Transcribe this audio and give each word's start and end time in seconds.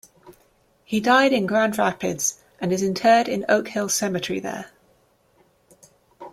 He 0.83 0.99
died 0.99 1.31
in 1.31 1.45
Grand 1.45 1.77
Rapids 1.77 2.39
and 2.59 2.73
is 2.73 2.81
interred 2.81 3.27
in 3.29 3.45
Oak 3.47 3.67
Hill 3.67 3.87
Cemetery 3.87 4.39
there. 4.39 4.71